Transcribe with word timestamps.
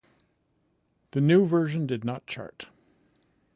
The 1.11 1.21
new 1.21 1.45
version 1.45 1.85
did 1.85 2.03
not 2.03 2.25
chart. 2.25 2.65